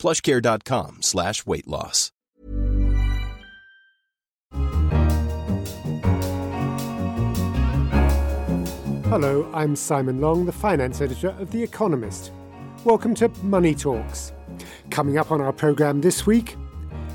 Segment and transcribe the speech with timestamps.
[0.00, 2.10] plushcare.com slash weight loss.
[9.10, 12.30] Hello, I'm Simon Long, the finance editor of The Economist.
[12.84, 14.32] Welcome to Money Talks.
[14.90, 16.56] Coming up on our programme this week,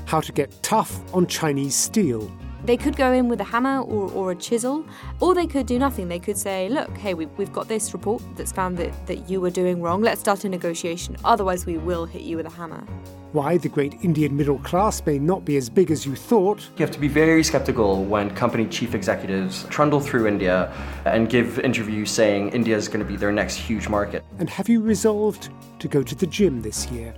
[0.04, 2.30] how to get tough on Chinese steel.
[2.64, 4.84] They could go in with a hammer or, or a chisel,
[5.20, 6.08] or they could do nothing.
[6.08, 9.40] They could say, look, hey, we, we've got this report that's found that, that you
[9.40, 10.02] were doing wrong.
[10.02, 11.16] Let's start a negotiation.
[11.24, 12.84] Otherwise, we will hit you with a hammer.
[13.32, 16.68] Why the great Indian middle class may not be as big as you thought.
[16.76, 20.72] You have to be very skeptical when company chief executives trundle through India
[21.04, 24.24] and give interviews saying India is going to be their next huge market.
[24.38, 27.14] And have you resolved to go to the gym this year?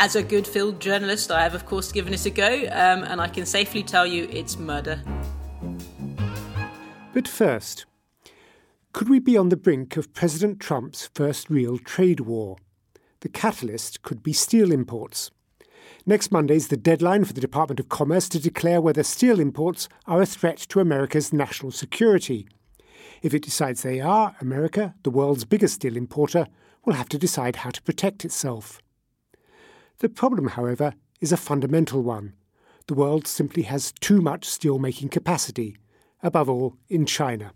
[0.00, 3.20] As a good field journalist, I have, of course, given it a go, um, and
[3.20, 5.02] I can safely tell you it's murder.
[7.12, 7.84] But first,
[8.92, 12.58] could we be on the brink of President Trump's first real trade war?
[13.22, 15.32] The catalyst could be steel imports.
[16.06, 19.88] Next Monday is the deadline for the Department of Commerce to declare whether steel imports
[20.06, 22.46] are a threat to America's national security.
[23.20, 26.46] If it decides they are, America, the world's biggest steel importer,
[26.84, 28.80] will have to decide how to protect itself.
[30.00, 32.34] The problem, however, is a fundamental one.
[32.86, 35.76] The world simply has too much steel making capacity,
[36.22, 37.52] above all in China.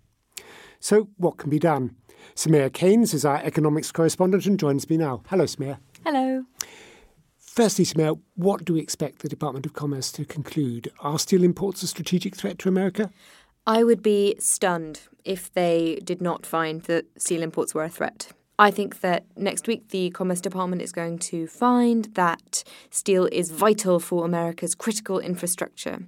[0.81, 1.95] So, what can be done?
[2.34, 5.23] Soumaya Keynes is our economics correspondent and joins me now.
[5.29, 5.79] Hello, Soumaya.
[6.05, 6.45] Hello.
[7.39, 10.91] Firstly, Soumaya, what do we expect the Department of Commerce to conclude?
[10.99, 13.11] Are steel imports a strategic threat to America?
[13.69, 18.33] I would be stunned if they did not find that steel imports were a threat.
[18.62, 23.50] I think that next week the Commerce Department is going to find that steel is
[23.50, 26.05] vital for America's critical infrastructure.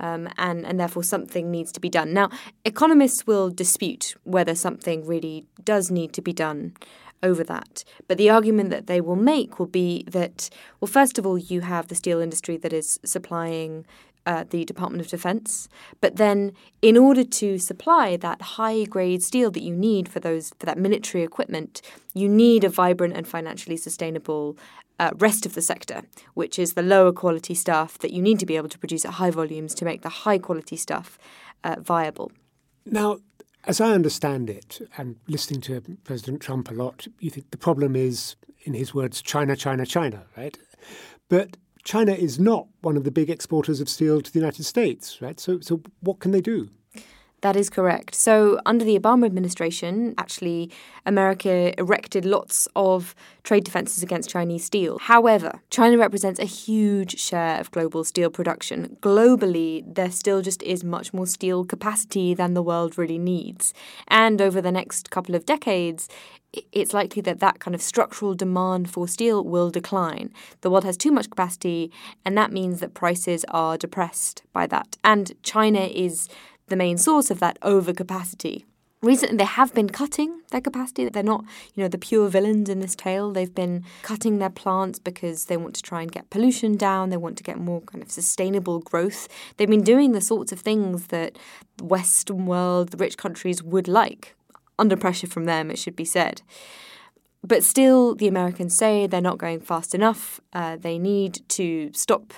[0.00, 2.12] Um, and, and therefore something needs to be done.
[2.12, 2.30] Now,
[2.64, 6.74] economists will dispute whether something really does need to be done
[7.20, 7.82] over that.
[8.06, 10.50] But the argument that they will make will be that,
[10.80, 13.86] well, first of all, you have the steel industry that is supplying
[14.28, 15.68] uh, the Department of Defense.
[16.02, 16.52] But then,
[16.82, 20.78] in order to supply that high grade steel that you need for those for that
[20.78, 21.80] military equipment,
[22.12, 24.58] you need a vibrant and financially sustainable
[25.00, 26.02] uh, rest of the sector,
[26.34, 29.12] which is the lower quality stuff that you need to be able to produce at
[29.12, 31.18] high volumes to make the high quality stuff
[31.64, 32.30] uh, viable.
[32.84, 33.20] Now,
[33.64, 37.96] as I understand it, and listening to President Trump a lot, you think the problem
[37.96, 40.58] is, in his words, China, China, China, right?
[41.28, 41.56] But
[41.88, 45.40] China is not one of the big exporters of steel to the United States, right?
[45.40, 46.68] So, so what can they do?
[47.40, 48.16] That is correct.
[48.16, 50.72] So, under the Obama administration, actually,
[51.06, 54.98] America erected lots of trade defenses against Chinese steel.
[54.98, 58.96] However, China represents a huge share of global steel production.
[59.00, 63.72] Globally, there still just is much more steel capacity than the world really needs.
[64.08, 66.08] And over the next couple of decades,
[66.72, 70.32] it's likely that that kind of structural demand for steel will decline.
[70.62, 71.92] The world has too much capacity,
[72.24, 74.96] and that means that prices are depressed by that.
[75.04, 76.28] And China is
[76.68, 78.64] the main source of that overcapacity.
[79.00, 81.08] Recently, they have been cutting their capacity.
[81.08, 83.30] They're not, you know, the pure villains in this tale.
[83.30, 87.10] They've been cutting their plants because they want to try and get pollution down.
[87.10, 89.28] They want to get more kind of sustainable growth.
[89.56, 91.38] They've been doing the sorts of things that
[91.76, 94.34] the Western world, the rich countries would like,
[94.80, 96.42] under pressure from them, it should be said.
[97.44, 100.40] But still, the Americans say they're not going fast enough.
[100.52, 102.34] Uh, they need to stop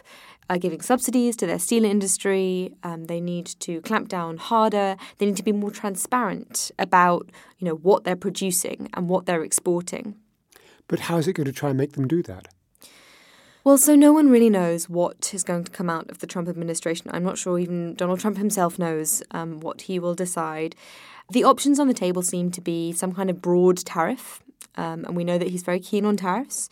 [0.50, 2.74] uh, giving subsidies to their steel industry.
[2.82, 4.96] Um, they need to clamp down harder.
[5.18, 9.44] They need to be more transparent about, you know, what they're producing and what they're
[9.44, 10.16] exporting.
[10.88, 12.48] But how is it going to try and make them do that?
[13.62, 16.48] Well, so no one really knows what is going to come out of the Trump
[16.48, 17.10] administration.
[17.14, 20.74] I'm not sure even Donald Trump himself knows um, what he will decide.
[21.30, 24.42] The options on the table seem to be some kind of broad tariff,
[24.76, 26.68] um, and we know that he's very keen on tariffs.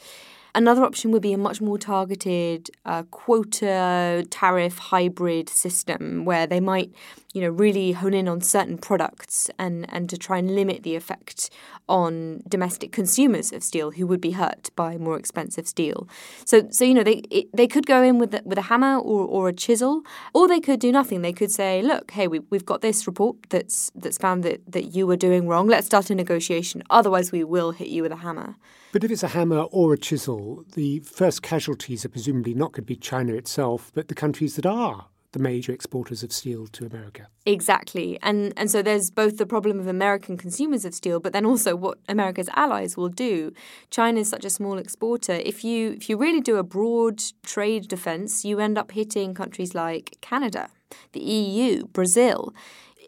[0.58, 6.58] Another option would be a much more targeted uh, quota tariff hybrid system where they
[6.58, 6.90] might
[7.34, 10.96] you know, really hone in on certain products and, and to try and limit the
[10.96, 11.50] effect
[11.88, 16.08] on domestic consumers of steel who would be hurt by more expensive steel.
[16.46, 18.96] So, so you know, they it, they could go in with a, with a hammer
[18.96, 20.02] or, or a chisel,
[20.32, 21.20] or they could do nothing.
[21.20, 24.94] They could say, look, hey, we, we've got this report that's that's found that, that
[24.94, 25.66] you were doing wrong.
[25.66, 26.82] Let's start a negotiation.
[26.88, 28.56] Otherwise, we will hit you with a hammer.
[28.90, 32.84] But if it's a hammer or a chisel, the first casualties are presumably not going
[32.84, 36.86] to be China itself, but the countries that are the major exporters of steel to
[36.86, 37.28] America.
[37.44, 38.18] Exactly.
[38.22, 41.76] And and so there's both the problem of American consumers of steel, but then also
[41.76, 43.52] what America's allies will do.
[43.90, 45.34] China is such a small exporter.
[45.34, 49.74] If you if you really do a broad trade defense, you end up hitting countries
[49.74, 50.68] like Canada,
[51.12, 52.54] the EU, Brazil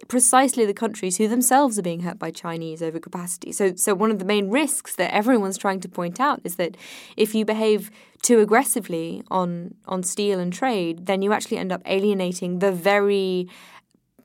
[0.09, 3.55] precisely the countries who themselves are being hurt by Chinese overcapacity.
[3.55, 6.77] So, so one of the main risks that everyone's trying to point out is that
[7.17, 7.91] if you behave
[8.23, 13.49] too aggressively on on steel and trade, then you actually end up alienating the very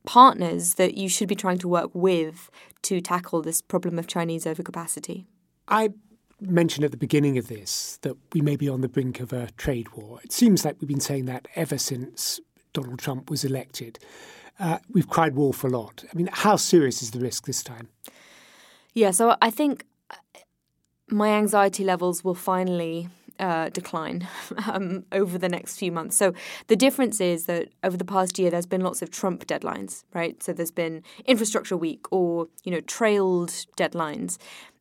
[0.06, 2.50] partners that you should be trying to work with
[2.84, 5.26] to tackle this problem of Chinese overcapacity.
[5.68, 5.90] I
[6.40, 9.50] mentioned at the beginning of this that we may be on the brink of a
[9.58, 10.20] trade war.
[10.24, 12.40] It seems like we've been saying that ever since
[12.74, 14.00] Donald Trump was elected.
[14.60, 16.04] Uh, we've cried wolf a lot.
[16.12, 17.90] I mean, how serious is the risk this time?
[18.94, 20.16] Yeah, so I think uh,
[21.10, 23.10] my anxiety levels will finally
[23.40, 24.28] uh, decline
[24.68, 26.16] um, over the next few months.
[26.16, 26.34] So
[26.68, 30.42] the difference is that over the past year, there's been lots of Trump deadlines, right?
[30.42, 34.38] So there's been infrastructure week or you know trailed deadlines.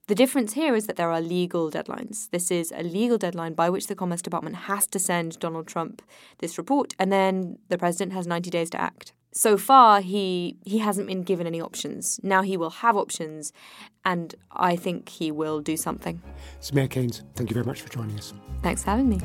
[0.07, 2.29] The difference here is that there are legal deadlines.
[2.31, 6.03] This is a legal deadline by which the Commerce Department has to send Donald Trump
[6.39, 10.79] this report, and then the president has 90 days to act so far he he
[10.79, 12.21] hasn't been given any options.
[12.23, 13.53] Now he will have options,
[14.05, 16.23] and I think he will do something.
[16.61, 18.33] Soumaya Keynes, thank you very much for joining us.
[18.63, 19.21] Thanks for having me.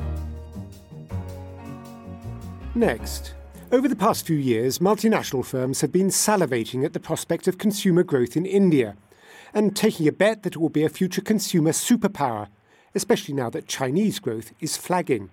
[2.74, 3.34] Next.
[3.72, 8.02] Over the past few years, multinational firms have been salivating at the prospect of consumer
[8.02, 8.96] growth in India
[9.54, 12.48] and taking a bet that it will be a future consumer superpower,
[12.96, 15.30] especially now that Chinese growth is flagging.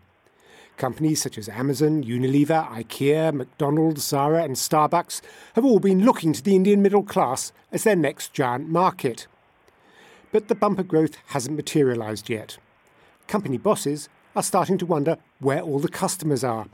[0.77, 5.21] Companies such as Amazon, Unilever, IKEA, McDonald's, Zara, and Starbucks
[5.55, 9.25] have all been looking to the Indian middle class as their next giant market.
[10.31, 12.59] But the bumper growth hasn't materialised yet.
[13.27, 16.67] Company bosses are starting to wonder where all the customers are.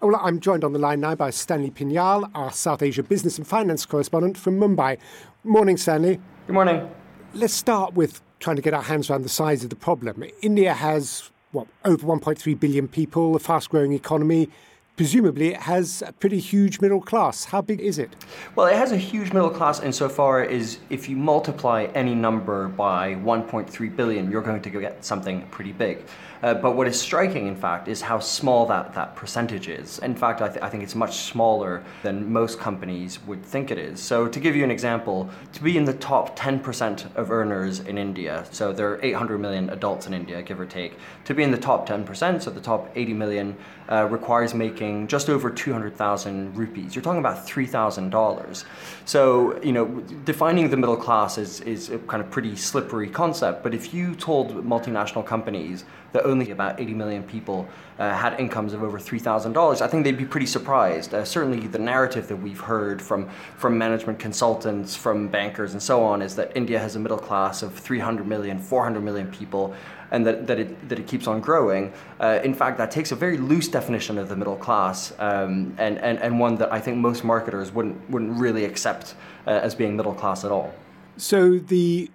[0.00, 3.46] Well, I'm joined on the line now by Stanley Pignal, our South Asia business and
[3.46, 4.98] finance correspondent from Mumbai.
[5.44, 6.20] Morning, Stanley.
[6.48, 6.90] Good morning.
[7.34, 10.24] Let's start with trying to get our hands around the size of the problem.
[10.42, 14.48] India has what, over 1.3 billion people, a fast growing economy.
[14.96, 17.44] Presumably, it has a pretty huge middle class.
[17.44, 18.10] How big is it?
[18.56, 23.14] Well, it has a huge middle class insofar as if you multiply any number by
[23.14, 26.04] 1.3 billion, you're going to get something pretty big.
[26.42, 29.98] Uh, but what is striking, in fact, is how small that, that percentage is.
[30.00, 33.78] In fact, I, th- I think it's much smaller than most companies would think it
[33.78, 34.00] is.
[34.00, 37.98] So, to give you an example, to be in the top 10% of earners in
[37.98, 41.50] India, so there are 800 million adults in India, give or take, to be in
[41.50, 43.56] the top 10%, so the top 80 million,
[43.90, 46.94] uh, requires making just over 200,000 rupees.
[46.94, 48.64] You're talking about $3,000.
[49.06, 49.86] So, you know,
[50.24, 54.14] defining the middle class is, is a kind of pretty slippery concept, but if you
[54.14, 57.68] told multinational companies that only about 80 million people
[57.98, 61.14] uh, had incomes of over $3,000, I think they'd be pretty surprised.
[61.14, 66.02] Uh, certainly, the narrative that we've heard from, from management consultants, from bankers, and so
[66.04, 69.74] on is that India has a middle class of 300 million, 400 million people,
[70.10, 71.92] and that, that, it, that it keeps on growing.
[72.20, 75.98] Uh, in fact, that takes a very loose definition of the middle class, um, and,
[75.98, 79.14] and, and one that I think most marketers wouldn't, wouldn't really accept
[79.46, 80.72] uh, as being middle class at all.
[81.16, 82.10] So the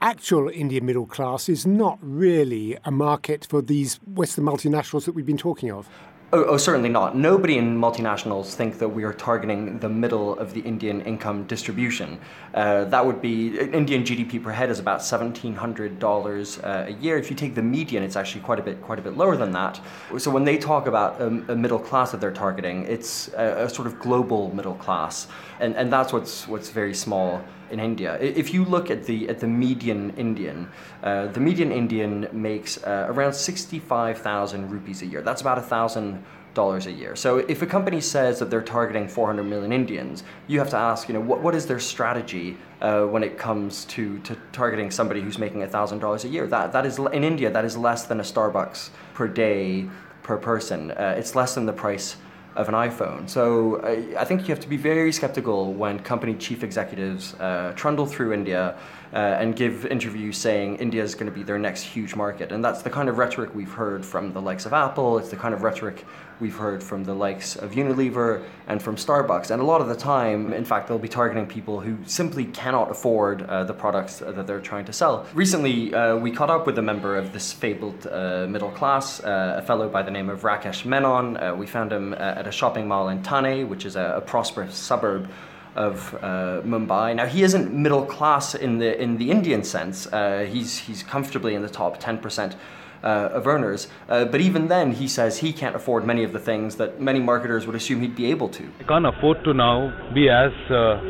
[0.00, 5.26] actual Indian middle class is not really a market for these Western multinationals that we've
[5.26, 5.88] been talking of.
[6.32, 7.16] Oh, oh, certainly not.
[7.16, 12.20] Nobody in multinationals think that we are targeting the middle of the Indian income distribution.
[12.54, 16.92] Uh, that would be Indian GDP per head is about seventeen hundred dollars uh, a
[16.92, 17.18] year.
[17.18, 19.50] If you take the median, it's actually quite a bit quite a bit lower than
[19.52, 19.80] that.
[20.18, 23.68] So when they talk about a, a middle class that they're targeting, it's a, a,
[23.68, 25.26] sort of global middle class,
[25.58, 28.18] and and that's what's what's very small in India.
[28.20, 30.68] If you look at the at the median Indian,
[31.02, 35.22] uh, the median Indian makes uh, around sixty-five thousand rupees a year.
[35.22, 36.19] That's about a thousand
[36.54, 37.16] dollars a year.
[37.16, 41.08] So if a company says that they're targeting 400 million Indians, you have to ask,
[41.08, 45.20] you know, what, what is their strategy uh, when it comes to, to targeting somebody
[45.20, 46.46] who's making $1,000 a year?
[46.46, 49.88] That, that is, in India, that is less than a Starbucks per day
[50.22, 50.90] per person.
[50.92, 52.16] Uh, it's less than the price
[52.56, 53.28] of an iPhone.
[53.28, 57.72] So uh, I think you have to be very skeptical when company chief executives uh,
[57.76, 58.76] trundle through India
[59.12, 62.52] uh, and give interviews saying India is going to be their next huge market.
[62.52, 65.18] And that's the kind of rhetoric we've heard from the likes of Apple.
[65.18, 66.04] It's the kind of rhetoric
[66.38, 69.50] we've heard from the likes of Unilever and from Starbucks.
[69.50, 72.90] And a lot of the time, in fact, they'll be targeting people who simply cannot
[72.90, 75.26] afford uh, the products that they're trying to sell.
[75.34, 79.56] Recently, uh, we caught up with a member of this fabled uh, middle class, uh,
[79.58, 81.36] a fellow by the name of Rakesh Menon.
[81.36, 84.74] Uh, we found him at a shopping mall in Thane, which is a, a prosperous
[84.74, 85.28] suburb
[85.76, 87.14] of uh, Mumbai.
[87.14, 90.06] Now he isn't middle class in the in the Indian sense.
[90.06, 92.56] Uh, he's he's comfortably in the top ten percent.
[93.02, 96.38] Uh, of earners, uh, but even then, he says he can't afford many of the
[96.38, 98.68] things that many marketers would assume he'd be able to.
[98.78, 101.00] I can't afford to now be as uh,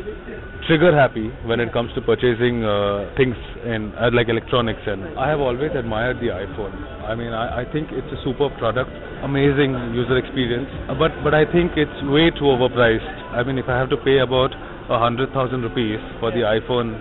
[0.67, 5.41] trigger happy when it comes to purchasing uh, things in like electronics, and I have
[5.41, 6.71] always admired the iPhone.
[7.03, 8.89] I mean, I, I think it's a superb product,
[9.21, 13.77] amazing user experience, but but I think it's way too overpriced I mean, if I
[13.79, 14.51] have to pay about
[14.91, 16.99] a hundred thousand rupees for the iPhone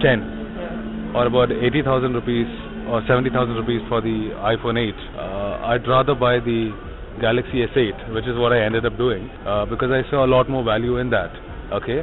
[0.00, 2.46] 10, or about eighty thousand rupees
[2.88, 6.72] or seventy thousand rupees for the iPhone 8, uh, I'd rather buy the
[7.20, 10.48] Galaxy S8, which is what I ended up doing, uh, because I saw a lot
[10.48, 11.30] more value in that.
[11.72, 12.00] Okay.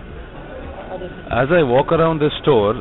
[1.31, 2.73] As I walk around the store,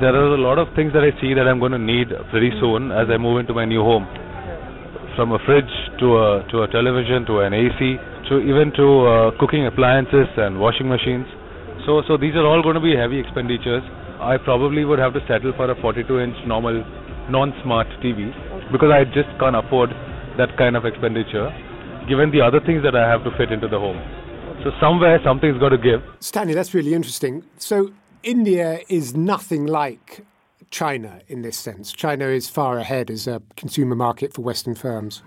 [0.00, 2.50] there are a lot of things that I see that I'm going to need pretty
[2.60, 4.06] soon as I move into my new home.
[5.16, 7.80] From a fridge to a to a television to an AC
[8.28, 11.24] to even to uh, cooking appliances and washing machines.
[11.86, 13.82] So, so these are all going to be heavy expenditures.
[14.20, 16.82] I probably would have to settle for a 42-inch normal,
[17.30, 18.32] non-smart TV
[18.72, 19.90] because I just can't afford
[20.38, 21.50] that kind of expenditure,
[22.08, 23.98] given the other things that I have to fit into the home.
[24.64, 26.02] So somewhere something's got to give.
[26.20, 27.44] Stanley, that's really interesting.
[27.58, 27.92] So
[28.22, 30.24] India is nothing like
[30.70, 31.92] China in this sense.
[31.92, 35.22] China is far ahead as a consumer market for Western firms.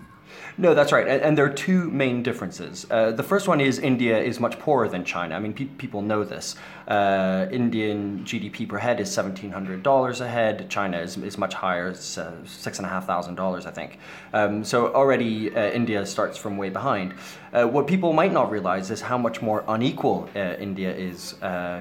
[0.58, 1.08] No, that's right.
[1.08, 2.86] And, and there are two main differences.
[2.90, 5.36] Uh, the first one is India is much poorer than China.
[5.36, 6.56] I mean, pe- people know this.
[6.90, 10.70] Uh, Indian GDP per head is $1,700 a head.
[10.70, 14.00] China is, is much higher, it's uh, $6,500, I think.
[14.34, 17.14] Um, so already uh, India starts from way behind.
[17.54, 21.36] Uh, what people might not realize is how much more unequal uh, India is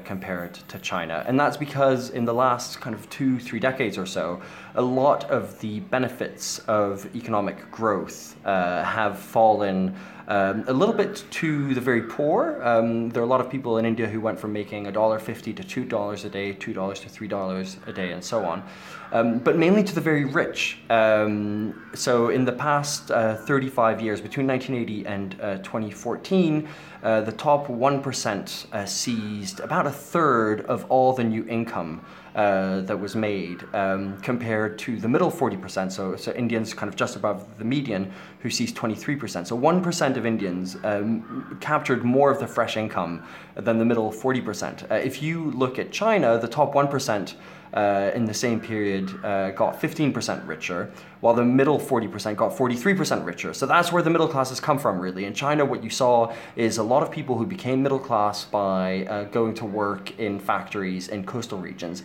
[0.05, 1.25] compared to China.
[1.26, 4.40] And that's because in the last kind of two, three decades or so,
[4.75, 9.95] a lot of the benefits of economic growth Uh, have fallen
[10.28, 12.62] um, a little bit to the very poor.
[12.62, 15.87] Um, there are a lot of people in India who went from making $1.50 to
[15.87, 18.62] $2 a day, $2 to $3 a day, and so on.
[19.11, 20.78] Um, but mainly to the very rich.
[20.90, 26.68] Um, so, in the past uh, 35 years, between 1980 and uh, 2014,
[27.02, 32.04] uh, the top 1% uh, seized about a third of all the new income
[32.35, 35.90] uh, that was made um, compared to the middle 40%.
[35.90, 39.47] So, so Indians kind of just above the median who sees 23%.
[39.47, 43.22] So 1% of Indians um, captured more of the fresh income
[43.54, 44.90] than the middle 40%.
[44.90, 47.34] Uh, if you look at China, the top 1%
[47.75, 53.25] uh, in the same period uh, got 15% richer, while the middle 40% got 43%
[53.25, 53.52] richer.
[53.52, 55.25] So that's where the middle classes come from, really.
[55.25, 59.04] In China, what you saw is a lot of people who became middle class by
[59.06, 62.02] uh, going to work in factories in coastal regions.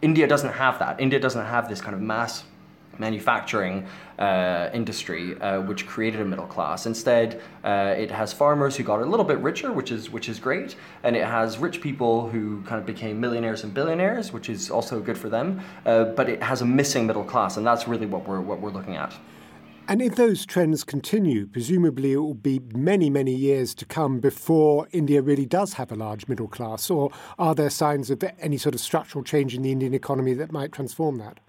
[0.00, 1.00] India doesn't have that.
[1.00, 2.44] India doesn't have this kind of mass
[2.98, 3.86] manufacturing
[4.18, 6.86] uh, industry, uh, which created a middle class.
[6.86, 10.38] Instead, uh, it has farmers who got a little bit richer, which is which is
[10.38, 14.70] great, and it has rich people who kind of became millionaires and billionaires, which is
[14.70, 15.60] also good for them.
[15.86, 18.70] Uh, but it has a missing middle class, and that's really what we're what we're
[18.70, 19.14] looking at.
[19.88, 24.86] And if those trends continue, presumably it will be many, many years to come before
[24.92, 26.88] India really does have a large middle class.
[26.88, 30.52] Or are there signs of any sort of structural change in the Indian economy that
[30.52, 31.40] might transform that?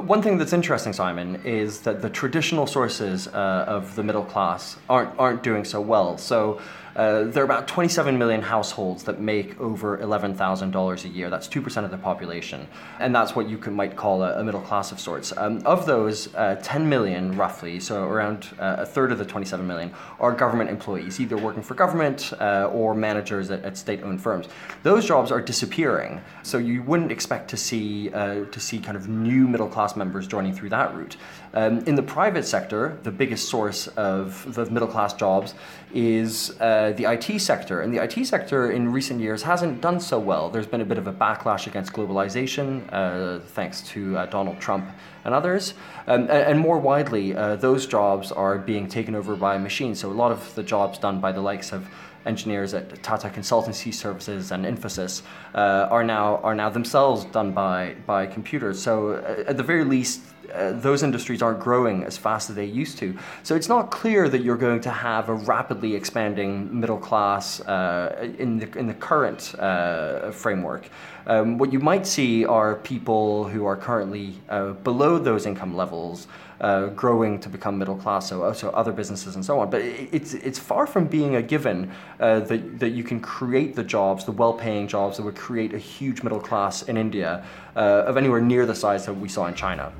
[0.00, 4.78] One thing that's interesting, Simon, is that the traditional sources uh, of the middle class
[4.88, 6.16] aren't aren't doing so well.
[6.16, 6.60] So
[6.94, 11.30] uh, there are about 27 million households that make over $11,000 a year.
[11.30, 12.68] That's 2% of the population.
[12.98, 15.34] And that's what you can, might call a, a middle class of sorts.
[15.36, 19.66] Um, of those, uh, 10 million roughly, so around uh, a third of the 27
[19.66, 24.20] million, are government employees, either working for government uh, or managers at, at state owned
[24.20, 24.48] firms.
[24.82, 26.20] Those jobs are disappearing.
[26.42, 30.26] So you wouldn't expect to see, uh, to see kind of new middle class members
[30.26, 31.16] joining through that route.
[31.54, 35.54] Um, in the private sector, the biggest source of, of middle class jobs
[35.92, 37.82] is uh, the IT sector.
[37.82, 40.48] And the IT sector in recent years hasn't done so well.
[40.48, 44.86] There's been a bit of a backlash against globalization, uh, thanks to uh, Donald Trump
[45.24, 45.74] and others.
[46.06, 50.00] Um, and, and, more widely, uh, those jobs are being taken over by machines.
[50.00, 51.88] So a lot of the jobs done by the likes of
[52.26, 55.22] engineers at Tata Consultancy Services and Infosys
[55.54, 58.80] uh, are now are now themselves done by by computers.
[58.82, 60.20] So uh, at the very least,
[60.52, 63.16] uh, those industries aren't growing as fast as they used to.
[63.42, 68.28] So it's not clear that you're going to have a rapidly expanding middle class uh,
[68.38, 70.88] in the in the current uh, framework.
[71.26, 76.26] Um, what you might see are people who are currently uh, below those income levels
[76.60, 79.70] uh, growing to become middle class, so also other businesses and so on.
[79.70, 84.24] But it's it's far from being a given that that you can create the jobs,
[84.24, 87.44] the well-paying jobs that would create a huge middle class in India
[87.74, 89.92] of anywhere near the size that we saw in China.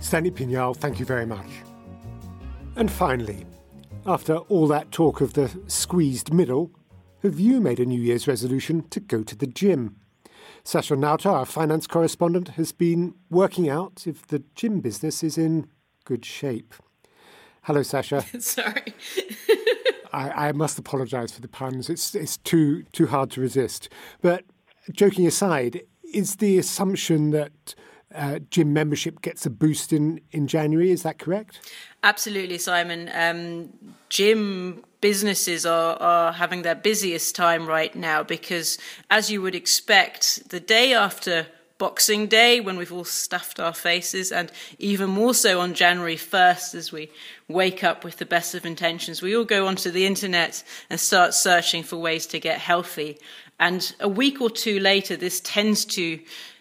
[0.00, 1.46] Stanley Pignal, thank you very much.
[2.76, 3.44] And finally,
[4.06, 6.70] after all that talk of the squeezed middle,
[7.22, 9.96] have you made a New Year's resolution to go to the gym?
[10.64, 15.68] Sasha Nauta, our finance correspondent, has been working out if the gym business is in
[16.04, 16.74] good shape.
[17.62, 18.24] Hello, Sasha.
[18.40, 18.94] Sorry.
[20.12, 21.88] I, I, must apologise for the puns.
[21.88, 23.88] It's it's too too hard to resist.
[24.22, 24.44] But
[24.90, 27.74] joking aside, is the assumption that
[28.14, 30.90] uh, gym membership gets a boost in, in January.
[30.90, 31.60] Is that correct?
[32.02, 33.10] Absolutely, Simon.
[33.14, 38.78] Um, gym businesses are, are having their busiest time right now because,
[39.10, 41.46] as you would expect, the day after
[41.80, 46.74] Boxing Day when we've all stuffed our faces, and even more so on January 1st
[46.74, 47.10] as we
[47.48, 49.22] wake up with the best of intentions.
[49.22, 53.18] We all go onto the internet and start searching for ways to get healthy.
[53.58, 56.20] And a week or two later, this tends to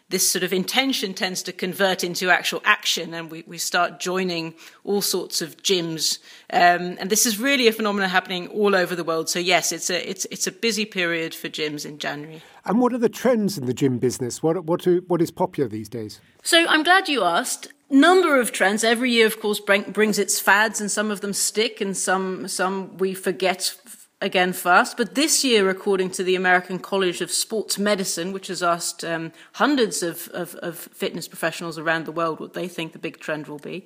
[0.10, 4.56] this sort of intention tends to convert into actual action, and we, we start joining
[4.84, 6.18] all sorts of gyms.
[6.52, 9.30] Um, and this is really a phenomenon happening all over the world.
[9.30, 12.42] So yes, it's a it's it's a busy period for gyms in January.
[12.66, 14.42] And what are the trends in the gym business?
[14.42, 16.20] What what are, what is popular these days?
[16.44, 17.68] So I'm glad you asked.
[17.92, 21.82] Number of trends every year, of course, brings its fads, and some of them stick,
[21.82, 23.76] and some some we forget
[24.22, 24.98] again fast.
[24.98, 29.32] But this year, according to the American College of Sports Medicine, which has asked um,
[29.54, 33.48] hundreds of, of, of, fitness professionals around the world what they think the big trend
[33.48, 33.86] will be,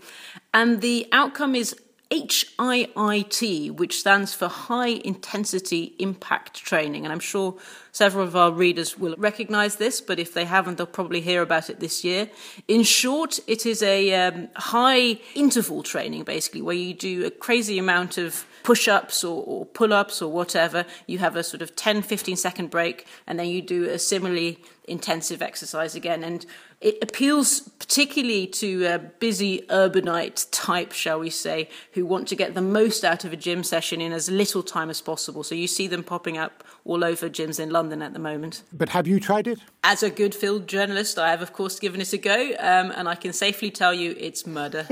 [0.54, 1.76] and the outcome is
[2.12, 7.06] HIIT, which stands for High Intensity Impact Training.
[7.06, 7.56] And I'm sure
[7.92, 11.72] several of our readers will recognize this, but if they haven't, they'll probably hear about
[11.72, 12.30] it this year.
[12.68, 17.80] In short, it is a um, high interval training, basically, where you do a crazy
[17.80, 20.86] amount of push ups or, or pull ups or whatever.
[21.08, 24.60] You have a sort of 10, 15 second break, and then you do a similarly
[24.88, 26.24] intensive exercise again.
[26.24, 26.46] And
[26.82, 32.56] it appeals particularly to a busy urbanite type, shall we say, who want to get
[32.56, 35.44] the most out of a gym session in as little time as possible.
[35.44, 38.64] So you see them popping up all over gyms in London at the moment.
[38.74, 39.60] But have you tried it?
[39.84, 43.08] As a good field journalist, I have, of course, given it a go, um, and
[43.08, 44.86] I can safely tell you it's murder.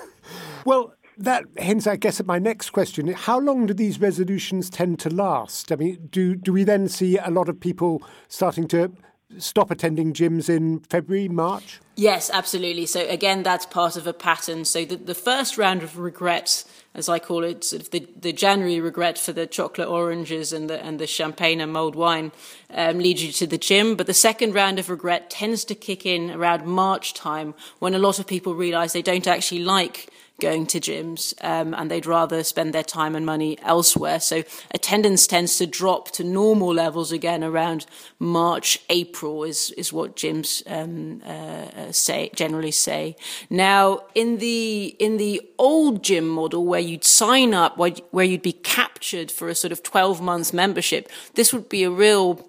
[0.64, 3.08] well, that hints, I guess, at my next question.
[3.08, 5.72] How long do these resolutions tend to last?
[5.72, 8.92] I mean, do do we then see a lot of people starting to
[9.36, 11.80] stop attending gyms in February, March?
[11.96, 12.86] Yes, absolutely.
[12.86, 14.64] So again, that's part of a pattern.
[14.64, 16.64] So the, the first round of regret,
[16.94, 20.70] as I call it, sort of the, the January regret for the chocolate oranges and
[20.70, 22.32] the and the champagne and mulled wine,
[22.70, 23.96] um, leads you to the gym.
[23.96, 27.98] But the second round of regret tends to kick in around March time, when a
[27.98, 30.08] lot of people realise they don't actually like
[30.40, 34.20] going to gyms um, and they'd rather spend their time and money elsewhere.
[34.20, 37.86] So attendance tends to drop to normal levels again around
[38.18, 43.16] March, April is, is what gyms um, uh, say generally say.
[43.50, 48.42] Now, in the in the old gym model where you'd sign up, where, where you'd
[48.42, 52.48] be captured for a sort of 12 months membership, this would be a real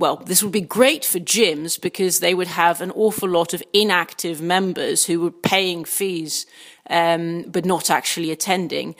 [0.00, 3.62] well, this would be great for gyms because they would have an awful lot of
[3.74, 6.46] inactive members who were paying fees
[6.88, 8.96] um, but not actually attending.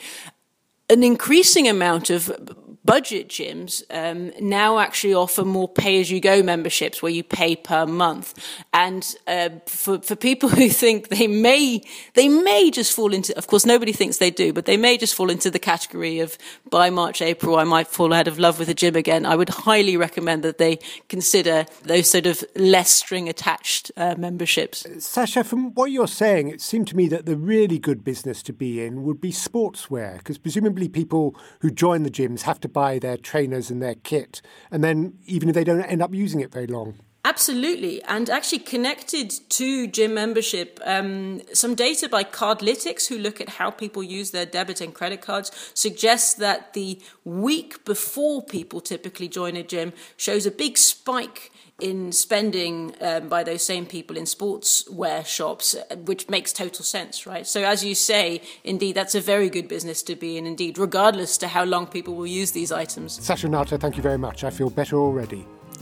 [0.91, 7.23] An increasing amount of budget gyms um, now actually offer more pay-as-you-go memberships where you
[7.23, 8.33] pay per month.
[8.73, 11.81] And uh, for for people who think they may
[12.13, 15.15] they may just fall into, of course, nobody thinks they do, but they may just
[15.15, 16.37] fall into the category of
[16.69, 19.25] by March April I might fall out of love with a gym again.
[19.25, 24.85] I would highly recommend that they consider those sort of less string attached uh, memberships.
[24.99, 28.53] Sasha, from what you're saying, it seemed to me that the really good business to
[28.53, 32.99] be in would be sportswear because presumably people who join the gyms have to buy
[32.99, 36.51] their trainers and their kit, and then even if they don't end up using it
[36.51, 36.99] very long.
[37.23, 38.01] Absolutely.
[38.03, 43.69] And actually, connected to gym membership, um, some data by Cardlytics, who look at how
[43.69, 49.55] people use their debit and credit cards, suggests that the week before people typically join
[49.55, 55.25] a gym shows a big spike in spending um, by those same people in sportswear
[55.25, 57.45] shops, which makes total sense, right?
[57.45, 61.37] So, as you say, indeed, that's a very good business to be in, indeed, regardless
[61.39, 63.23] to how long people will use these items.
[63.23, 64.43] Sasha Nauta, thank you very much.
[64.43, 65.45] I feel better already.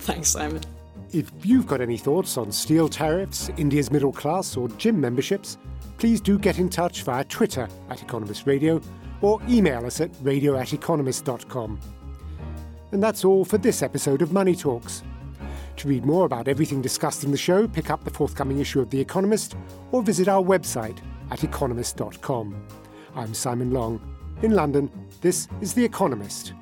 [0.00, 0.62] Thanks, Simon.
[1.12, 5.58] If you've got any thoughts on steel tariffs, India's middle class, or gym memberships,
[5.98, 8.80] please do get in touch via Twitter at Economist Radio
[9.20, 11.80] or email us at radio at economist.com.
[12.92, 15.02] And that's all for this episode of Money Talks.
[15.80, 18.90] To read more about everything discussed in the show, pick up the forthcoming issue of
[18.90, 19.56] The Economist
[19.92, 20.98] or visit our website
[21.30, 22.66] at economist.com.
[23.16, 23.98] I'm Simon Long.
[24.42, 24.90] In London,
[25.22, 26.52] this is The Economist.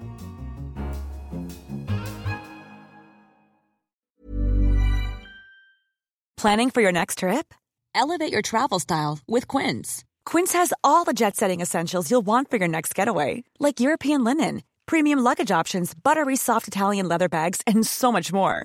[6.36, 7.52] Planning for your next trip?
[7.96, 10.04] Elevate your travel style with Quince.
[10.26, 14.22] Quince has all the jet setting essentials you'll want for your next getaway, like European
[14.22, 18.64] linen, premium luggage options, buttery soft Italian leather bags, and so much more.